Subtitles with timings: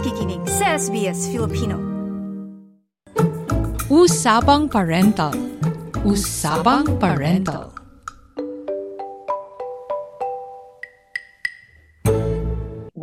[0.00, 1.76] nakikinig sa SBS Filipino.
[3.92, 5.36] Usapang Parental.
[6.08, 7.79] Usapang Parental.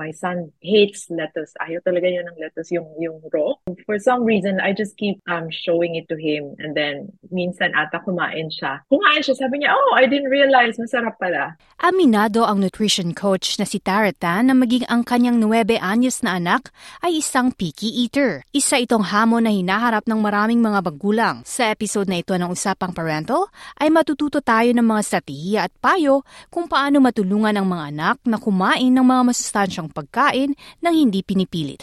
[0.07, 1.51] My son hates lettuce.
[1.59, 3.51] Ayaw talaga niya ng lettuce, yung, yung raw.
[3.83, 6.55] For some reason, I just keep um, showing it to him.
[6.63, 8.87] And then, minsan ata kumain siya.
[8.87, 11.59] Kumain siya, sabi niya, oh, I didn't realize, masarap pala.
[11.83, 16.71] Aminado ang nutrition coach na si Tarata na maging ang kanyang 9 anyos na anak
[17.03, 18.47] ay isang picky eater.
[18.55, 21.35] Isa itong hamon na hinaharap ng maraming mga magulang.
[21.43, 26.23] Sa episode na ito ng Usapang Parental, ay matututo tayo ng mga strategiya at payo
[26.47, 30.53] kung paano matulungan ang mga anak na kumain ng mga masustansyang pagkain
[30.85, 31.81] nang hindi pinipilit.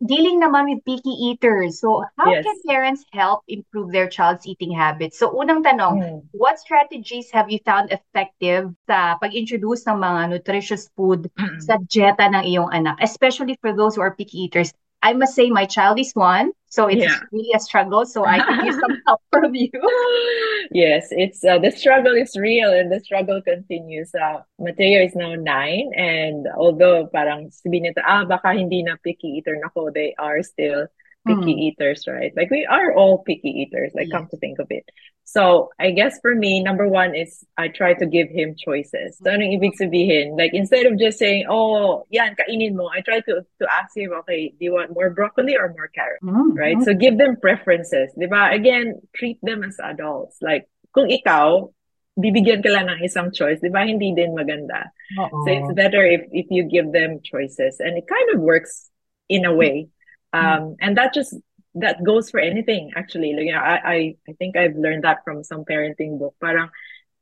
[0.00, 1.78] dealing naman with picky eaters.
[1.78, 2.42] So, how Yes.
[2.42, 5.20] can parents help improve their child's eating habits?
[5.20, 6.18] So, unang tanong, Mm.
[6.34, 11.30] what strategies have you found effective sa pag-introduce ng mga nutritious food
[11.62, 14.74] sa dieta ng iyong anak, especially for those who are picky eaters?
[15.02, 17.18] I must say my child is one, so it's Yeah.
[17.32, 18.04] really a struggle.
[18.04, 19.72] So, I could use some help from you.
[20.70, 24.12] yes, it's uh, the struggle is real and the struggle continues.
[24.14, 29.40] Uh, Mateo is now nine, and although parang sabihin nito, ah, baka hindi na picky
[29.40, 30.86] eater na ko, they are still
[31.26, 31.64] picky Hmm.
[31.68, 32.32] eaters, right?
[32.36, 34.88] Like we are all picky eaters, like come to think of it.
[35.24, 39.20] So I guess for me, number one is I try to give him choices.
[39.22, 40.34] So anong ibig sabihin?
[40.34, 44.10] Like instead of just saying, oh, yan, kainin mo, I try to to ask him,
[44.24, 46.18] okay, do you want more broccoli or more carrot?
[46.24, 46.80] Mm, right?
[46.82, 48.50] So give them preferences, di ba?
[48.50, 50.40] Again, treat them as adults.
[50.42, 51.68] Like, kung ikaw,
[52.18, 53.86] bibigyan ka lang ng isang choice, di ba?
[53.86, 54.90] Hindi din maganda.
[55.14, 55.46] Oo.
[55.46, 57.78] So it's better if, if you give them choices.
[57.78, 58.90] And it kind of works
[59.30, 59.92] in a way.
[60.32, 61.34] Um, and that just,
[61.74, 63.32] that goes for anything, actually.
[63.32, 66.34] Like, you know, I, I, I think I've learned that from some parenting book.
[66.40, 66.70] Parang,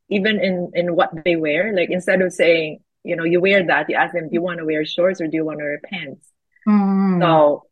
[0.09, 3.89] even in, in what they wear, like instead of saying, you know, you wear that,
[3.89, 5.81] you ask them, do you want to wear shorts or do you want to wear
[5.85, 6.27] pants?
[6.67, 7.21] Mm.
[7.21, 7.65] So,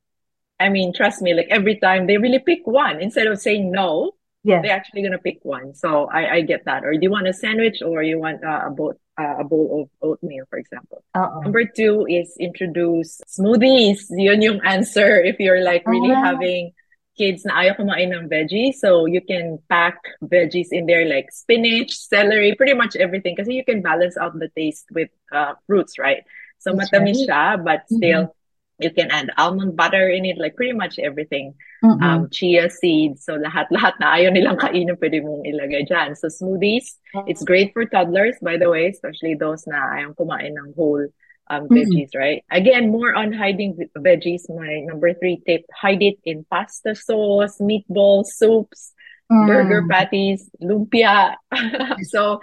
[0.59, 4.13] I mean, trust me, like every time they really pick one instead of saying no,
[4.47, 4.63] Yes.
[4.63, 5.75] they're actually gonna pick one.
[5.75, 6.87] So I, I get that.
[6.87, 9.83] Or do you want a sandwich or you want uh, a bowl uh, a bowl
[9.83, 11.03] of oatmeal, for example?
[11.19, 11.43] Oo.
[11.43, 14.07] Number two is introduce smoothies.
[14.15, 16.31] Yun yung answer if you're like really Ah.
[16.31, 16.71] having
[17.17, 18.77] kids na ayaw kumain ng veggies.
[18.77, 23.35] So you can pack veggies in there like spinach, celery, pretty much everything.
[23.35, 26.23] Kasi you can balance out the taste with uh, fruits, right?
[26.61, 27.57] So That's matamis right.
[27.57, 28.36] siya, but still
[28.79, 32.03] you can add almond butter in it, like pretty much everything Mm-mm.
[32.03, 33.25] um, chia seeds.
[33.25, 36.17] So lahat-lahat na ayaw nilang kainin pwede mong ilagay dyan.
[36.17, 40.77] So smoothies, it's great for toddlers, by the way, especially those na ayaw kumain ng
[40.77, 41.09] whole
[41.49, 41.79] um, Mhm.
[41.79, 42.43] veggies, right?
[42.51, 44.45] Again, more on hiding veggies.
[44.51, 48.93] My number three tip, hide it in pasta sauce, meatballs, soups,
[49.29, 49.91] burger Mm.
[49.91, 51.35] patties, lumpia.
[52.13, 52.39] so,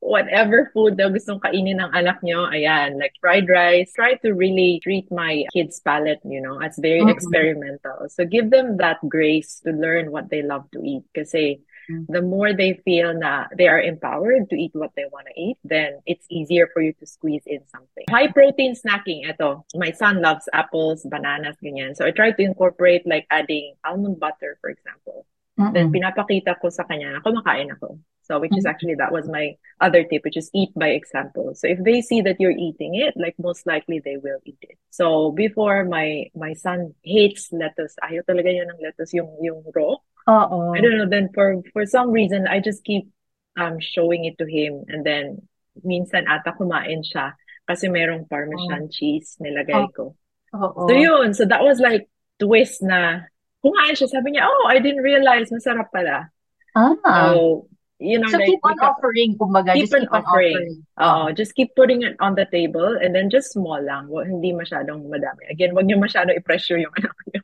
[0.00, 3.90] whatever food na gustong kainin ng anak nyo, ayan, like fried rice.
[3.92, 7.10] Try to really treat my kids' palate, you know, as very Mhm.
[7.10, 8.06] experimental.
[8.08, 11.02] So, give them that grace to learn what they love to eat.
[11.10, 11.58] Kasi,
[11.90, 12.04] Mm.
[12.12, 15.56] the more they feel na they are empowered to eat what they want to eat,
[15.64, 18.04] then it's easier for you to squeeze in something.
[18.12, 19.64] High protein snacking, ito.
[19.74, 21.96] My son loves apples, bananas, ganyan.
[21.96, 25.24] So, I try to incorporate like adding almond butter, for example.
[25.58, 25.94] Then Mm-mm.
[25.94, 27.98] pinapakita ko sa kanya na kumakain ako.
[28.22, 31.50] So which is actually that was my other tip, which is eat by example.
[31.58, 34.78] So if they see that you're eating it, like most likely they will eat it.
[34.94, 37.98] So before my my son hates lettuce.
[37.98, 39.98] Ayaw talaga niya ng lettuce yung yung raw.
[40.30, 40.58] Oo.
[40.76, 41.10] I don't know.
[41.10, 43.10] Then for for some reason I just keep
[43.58, 45.42] um showing it to him and then
[45.82, 47.34] minsan ata kumain siya
[47.66, 50.14] kasi merong parmesan cheese nilagay ko.
[50.54, 50.86] Oo.
[50.86, 52.06] So yun, so that was like
[52.38, 53.26] twist na
[53.60, 54.08] kumain siya.
[54.08, 56.30] Sabi niya, oh, I didn't realize masarap pala.
[56.78, 56.94] Ah.
[57.34, 57.66] So,
[57.98, 59.74] you know, So like, keep on because- offering, kumbaga.
[59.74, 60.54] keep just keep on offering.
[60.54, 60.74] offering.
[61.02, 64.06] Oo, just keep putting it on the table and then just small lang.
[64.06, 65.50] Hindi masyadong madami.
[65.50, 67.42] Again, wag niyo masyadong i-pressure yung anak niyo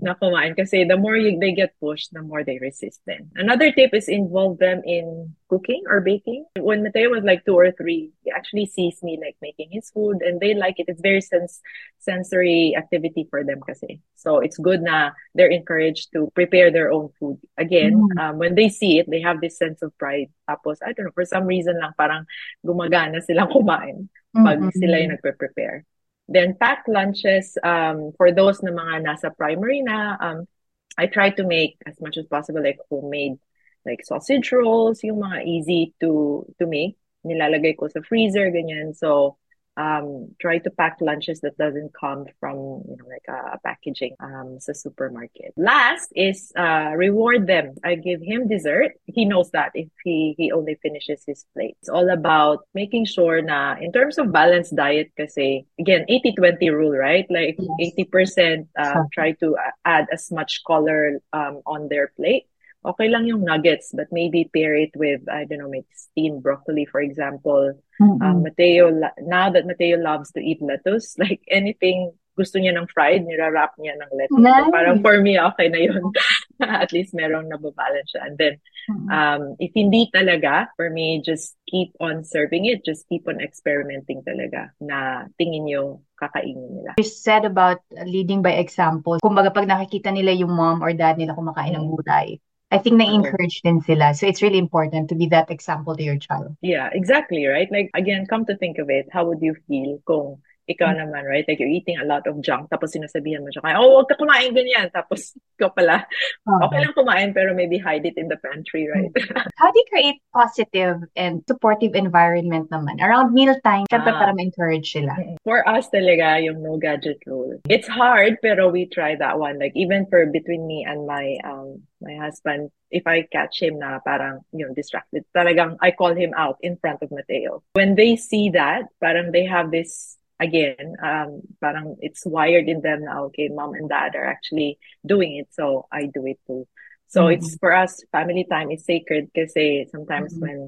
[0.00, 3.30] na kumain kasi the more you, they get pushed, the more they resist then.
[3.34, 6.46] Another tip is involve them in cooking or baking.
[6.58, 10.22] When Mateo was like two or three, he actually sees me like making his food
[10.22, 10.86] and they like it.
[10.88, 11.60] It's very sense
[11.98, 14.00] sensory activity for them kasi.
[14.14, 17.38] So it's good na they're encouraged to prepare their own food.
[17.56, 18.18] Again, Mm.
[18.20, 20.28] um, when they see it, they have this sense of pride.
[20.48, 22.26] Tapos, I don't know, for some reason lang parang
[22.64, 24.74] gumagana silang kumain pag Mm-mm.
[24.74, 25.86] sila yung nagpe-prepare.
[26.28, 30.48] Then packed lunches, um, for those na mga nasa primary na, um,
[30.96, 33.36] I try to make as much as possible like homemade
[33.84, 36.96] like sausage rolls, yung mga easy to to make.
[37.24, 38.96] Nilalagay ko sa freezer, ganyan.
[38.96, 39.36] So,
[39.76, 42.56] um, try to pack lunches that doesn't come from
[42.88, 45.52] you know like a, a packaging um sa supermarket.
[45.56, 47.74] Last is uh, reward them.
[47.84, 48.92] I give him dessert.
[49.06, 51.76] He knows that if he he only finishes his plate.
[51.80, 56.94] It's all about making sure na in terms of balanced diet kasi again 80-20 rule,
[56.96, 57.26] right?
[57.30, 57.92] Like Yes.
[57.96, 62.46] 80% uh, try to add as much color um, on their plate.
[62.84, 66.84] Okay lang yung nuggets, but maybe pair it with, I don't know, maybe steamed broccoli,
[66.84, 67.72] for example.
[68.00, 68.20] Mm-mm.
[68.20, 68.92] Um, Mateo,
[69.24, 73.94] now that Mateo loves to eat lettuce, like anything gusto niya ng fried, nirarap niya
[73.94, 74.42] ng lettuce.
[74.42, 74.74] So Nice.
[74.74, 76.10] parang for me, okay na yun.
[76.60, 78.26] At least merong nababalance siya.
[78.26, 78.54] And then,
[78.90, 79.06] Mm-mm.
[79.06, 82.82] um, if hindi talaga, for me, just keep on serving it.
[82.82, 86.90] Just keep on experimenting talaga na tingin nyo kakainin nila.
[86.98, 89.22] You said about leading by example.
[89.22, 91.92] Kumbaga, pag nakikita nila yung mom or dad nila kumakain ng Mm.
[91.94, 92.28] gulay,
[92.74, 94.18] I think na-encourage din sila.
[94.18, 96.58] So it's really important to be that example to your child.
[96.58, 97.70] Yeah, exactly, right?
[97.70, 101.44] Like, again, come to think of it, how would you feel kung ikaw naman, right?
[101.46, 104.16] Like, you're eating a lot of junk, tapos sinasabihan mo siya, kaya, oh, huwag ka
[104.16, 104.88] kumain ganyan.
[104.90, 106.08] Tapos, ikaw pala,
[106.48, 109.12] okay lang kumain, pero maybe hide it in the pantry, right?
[109.60, 113.84] How do you create positive and supportive environment naman around mealtime?
[113.92, 114.18] Siyempre Ah.
[114.24, 115.12] para ma-encourage sila.
[115.44, 117.60] For us talaga, yung no gadget rule.
[117.68, 119.60] It's hard, pero we try that one.
[119.60, 123.98] Like, even for between me and my, um, my husband, if I catch him na
[124.04, 127.64] parang, you know, distracted, talagang I call him out in front of Mateo.
[127.72, 133.04] When they see that, parang they have this, again, um, parang it's wired in them
[133.04, 136.68] na, okay, mom and dad are actually doing it, so I do it too.
[137.08, 137.34] So Mhm.
[137.34, 140.40] it's for us, family time is sacred kasi sometimes Mhm.
[140.40, 140.58] when,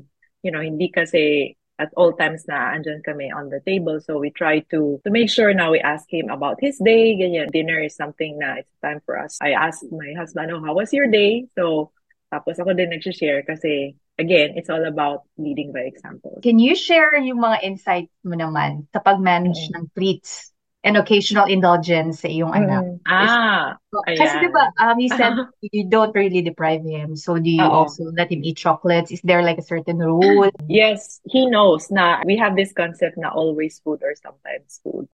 [0.43, 4.01] you know, hindi kasi at all times na andyan kami on the table.
[4.01, 7.17] So we try to to make sure now we ask him about his day.
[7.21, 7.53] Ganyan.
[7.53, 9.37] Dinner is something na it's time for us.
[9.45, 11.47] I asked my husband, oh, how was your day?
[11.53, 11.93] So
[12.33, 16.41] tapos ako din nag-share kasi again, it's all about leading by example.
[16.41, 19.73] Can you share yung mga insights mo naman sa pag-manage Mm.
[19.77, 20.56] ng treats
[20.87, 22.83] and occasional indulgence sa iyong anak?
[22.87, 23.03] Mm.
[23.05, 24.43] Ah, Kasi ayan.
[24.47, 25.35] diba, um, you said
[25.75, 27.19] you don't really deprive him.
[27.19, 27.91] So do you Oo.
[27.91, 29.11] also let him eat chocolates?
[29.11, 30.47] Is there like a certain rule?
[30.71, 35.11] Yes, he knows na we have this concept na always food or sometimes food.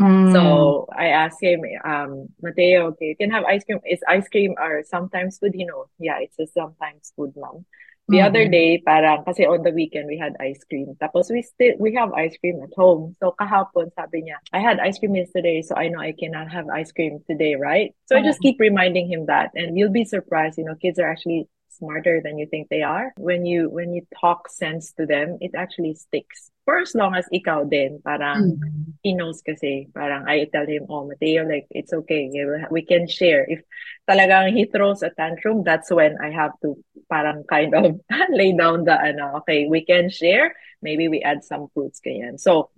[0.00, 0.32] Mm.
[0.34, 3.78] So I asked him, um, Mateo, okay, you can have ice cream.
[3.86, 5.54] Is ice cream or sometimes food?
[5.54, 7.64] You know, yeah, it's a sometimes food, mom.
[8.08, 8.52] The other Mhm.
[8.52, 10.92] day, parang, kasi on the weekend, we had ice cream.
[11.00, 13.16] Tapos we still, we have ice cream at home.
[13.16, 16.68] So kahapon, sabi niya, I had ice cream yesterday, so I know I cannot have
[16.68, 17.96] ice cream today, right?
[18.04, 19.56] So I just keep reminding him that.
[19.56, 23.12] And you'll be surprised, you know, kids are actually smarter than you think they are.
[23.16, 26.50] When you, when you talk sense to them, it actually sticks.
[26.64, 28.96] For as long as ikaw din, parang, Mm.
[29.04, 32.30] he knows kasi parang I tell him, oh, Mateo, like, it's okay.
[32.70, 33.44] We can share.
[33.44, 33.60] If
[34.08, 36.80] talagang he throws a tantrum, that's when I have to
[37.12, 38.00] parang kind of
[38.32, 40.56] lay down the, ano, okay, we can share.
[40.80, 42.40] Maybe we add some fruits, ganyan.
[42.40, 42.70] So,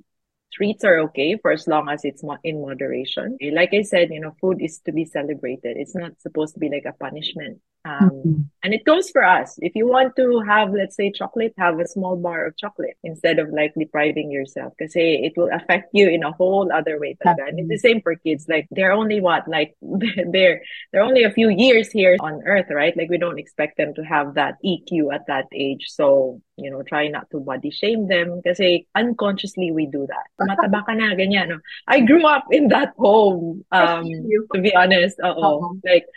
[0.52, 3.36] treats are okay for as long as it's in moderation.
[3.52, 5.76] Like I said, you know, food is to be celebrated.
[5.76, 7.60] It's not supposed to be like a punishment.
[7.86, 8.44] Um, Mhm.
[8.66, 9.54] and it goes for us.
[9.62, 13.38] If you want to have, let's say, chocolate, have a small bar of chocolate instead
[13.38, 14.74] of like depriving yourself.
[14.74, 17.14] Because it will affect you in a whole other way.
[17.14, 17.46] talaga.
[17.46, 18.50] And it's the same for kids.
[18.50, 19.78] Like they're only what, like
[20.34, 20.60] they're
[20.90, 22.96] they're only a few years here on Earth, right?
[22.98, 25.86] Like we don't expect them to have that EQ at that age.
[25.94, 28.40] So you know, try not to body shame them.
[28.42, 30.26] Kasi unconsciously we do that.
[30.48, 31.48] Mataba ka na, ganyan.
[31.54, 31.58] No?
[31.86, 33.62] I grew up in that home.
[33.70, 34.08] Um,
[34.54, 35.36] to be honest, oo.
[35.36, 35.78] Oo.
[35.84, 36.08] Like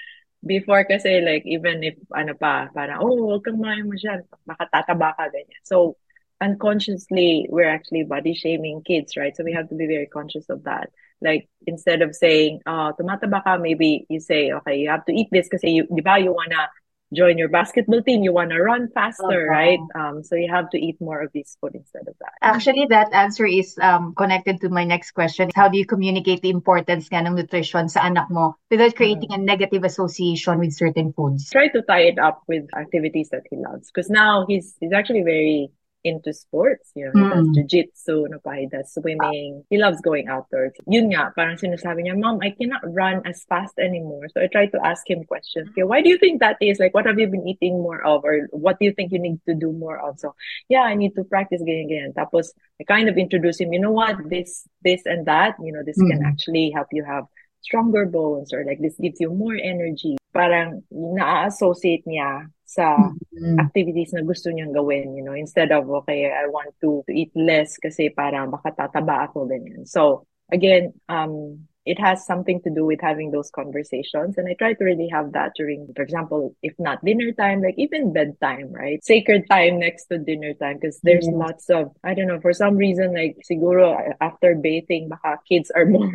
[0.45, 5.15] before kasi like even if ano pa parang oh wag kang kumain mo dyan makatataba
[5.15, 5.63] ka ganyan.
[5.67, 5.99] So
[6.39, 9.35] unconsciously we're actually body shaming kids right?
[9.35, 10.89] So we have to be very conscious of that.
[11.19, 15.27] Like instead of saying oh tumataba ka maybe you say okay you have to eat
[15.31, 16.71] this kasi you di ba you wanna
[17.13, 19.49] join your basketball team you wanna run faster Okay.
[19.49, 22.85] right um so you have to eat more of this food instead of that Actually,
[22.87, 25.49] that answer is um, connected to my next question.
[25.55, 29.83] How do you communicate the importance ng nutrition sa anak mo without creating a negative
[29.83, 31.49] association with certain foods?
[31.51, 35.23] try to tie it up with activities that he loves because now he's he's actually
[35.23, 35.67] very
[36.03, 37.53] into sports you know he does Mm.
[37.55, 40.71] jiu-jitsu no pa, he does swimming he loves going outdoors.
[40.87, 44.31] Yun nga parang sinasabi niya mom I cannot run as fast anymore.
[44.31, 45.67] So I try to ask him questions.
[45.75, 46.79] Okay why do you think that is?
[46.79, 48.23] Like what have you been eating more of?
[48.23, 50.19] Or what do you think you need to do more of?
[50.19, 50.35] So
[50.71, 52.11] yeah I need to practice ganyan ganyan.
[52.15, 54.15] Tapos I kind of introduce him you know what?
[54.29, 56.27] This this and that you know this can Mm.
[56.31, 57.25] actually help you have
[57.59, 63.09] stronger bones or like this gives you more energy parang na-associate niya sa
[63.39, 63.55] Mm.
[63.55, 67.31] activities na gusto niyang gawin, you know, instead of, okay, I want to, to eat
[67.33, 69.87] less kasi parang baka tataba ako, ganyan.
[69.87, 74.37] So, again, um, it has something to do with having those conversations.
[74.37, 77.73] And I try to really have that during, for example, if not dinner time, like
[77.79, 79.03] even bedtime, right?
[79.03, 81.41] Sacred time next to dinner time, because there's mm-hmm.
[81.41, 85.85] lots of, I don't know, for some reason, like siguro after bathing, baka kids are
[85.97, 86.13] more,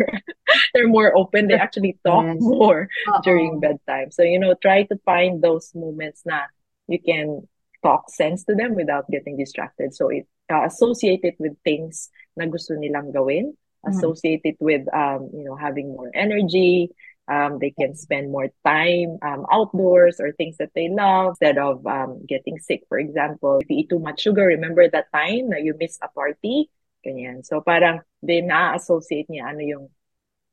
[0.74, 1.48] they're more open.
[1.48, 2.36] They actually talk yes.
[2.38, 3.20] more Uh-oh.
[3.24, 4.12] during bedtime.
[4.12, 6.46] So, you know, try to find those moments na
[6.86, 7.48] you can
[7.82, 9.92] talk sense to them without getting distracted.
[9.92, 13.98] So it uh, associate it with things na gusto nilang gawin Mm-hmm.
[13.98, 16.88] associated with um, you know having more energy
[17.28, 21.86] um, they can spend more time um, outdoors or things that they love instead of
[21.86, 23.60] um, getting sick for example.
[23.60, 26.70] If you eat too much sugar remember that time that you missed a party?
[27.04, 27.44] Ganyan.
[27.44, 29.84] So parang din na-associate niya ano yung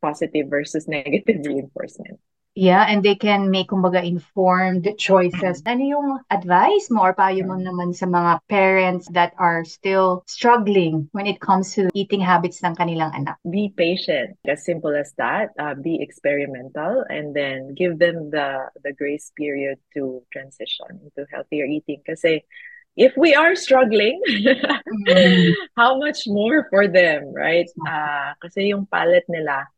[0.03, 2.19] positive versus negative reinforcement
[2.55, 5.63] Yeah, and they can make kumbaga informed choices.
[5.63, 11.07] Ano yung advice mo or payo mo naman sa mga parents that are still struggling
[11.15, 13.39] when it comes to eating habits ng kanilang anak?
[13.47, 14.35] Be patient.
[14.43, 15.55] As simple as that.
[15.55, 21.63] Uh, be experimental and then give them the the grace period to transition into healthier
[21.63, 22.43] eating kasi
[22.99, 25.51] if we are struggling, mm-hmm.
[25.79, 27.71] how much more for them, right?
[27.87, 29.71] Uh, kasi yung palate nila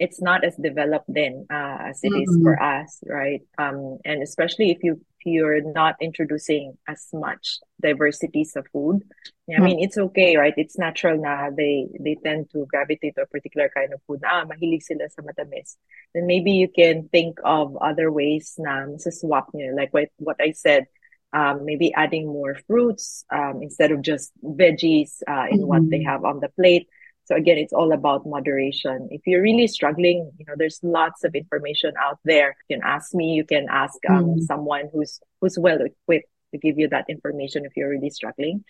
[0.00, 2.22] it's not as developed then uh, as it mm-hmm.
[2.22, 3.42] is for us, right?
[3.58, 9.04] Um, and especially if you if you're not introducing as much diversities of food.
[9.48, 9.64] I mm-hmm.
[9.64, 10.54] mean, it's okay, right?
[10.56, 14.24] It's natural na they they tend to gravitate to a particular kind of food.
[14.24, 15.76] Ah, mahilig sila sa matamis.
[16.14, 19.76] Then maybe you can think of other ways na swap niyo.
[19.76, 20.86] Like what, what I said,
[21.34, 25.68] um, maybe adding more fruits um, instead of just veggies uh, in mm-hmm.
[25.68, 26.88] what they have on the plate
[27.30, 29.06] so again, it's all about moderation.
[29.12, 32.56] If you're really struggling, you know, there's lots of information out there.
[32.68, 34.42] You can ask me, you can ask um, mm.
[34.42, 38.64] someone who's who's well equipped to give you that information if you're really struggling.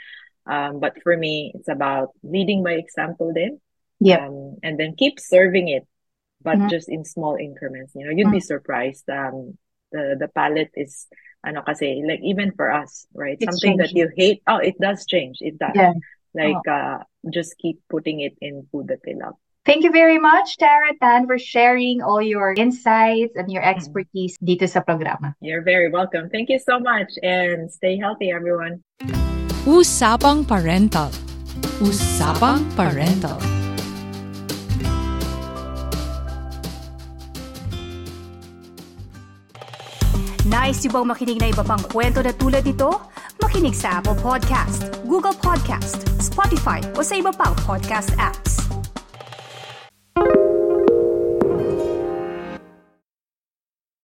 [0.45, 3.61] Um, but for me, it's about leading by example then.
[3.99, 4.27] Yeah.
[4.27, 5.87] Um, and then keep serving it,
[6.43, 6.69] but mm-hmm.
[6.69, 7.95] just in small increments.
[7.95, 8.35] You know, you'd mm-hmm.
[8.35, 9.09] be surprised.
[9.09, 9.57] Um,
[9.91, 11.09] the the palate is
[11.45, 13.41] ano kasi like even for us, right?
[13.41, 13.97] It's Something changing.
[13.97, 14.43] that you hate.
[14.47, 15.39] Oh, it does change.
[15.41, 15.73] It does.
[15.75, 15.97] Yeah.
[16.35, 16.73] Like, oh.
[16.73, 16.99] uh,
[17.33, 19.35] just keep putting it in food that they love.
[19.67, 23.77] Thank you very much, Tara Tan, for sharing all your insights and your mm-hmm.
[23.77, 24.57] expertise mm-hmm.
[24.57, 25.37] dito sa programa.
[25.45, 26.33] You're very welcome.
[26.33, 28.81] Thank you so much and stay healthy, everyone.
[29.69, 31.13] Usapang Parental.
[31.85, 33.37] Usapang Parental.
[40.51, 42.91] Nice yung bang makinig na iba pang kwento na tulad ito?
[43.39, 48.60] Makinig sa Apple Podcast, Google Podcast, Spotify o sa iba pang podcast apps.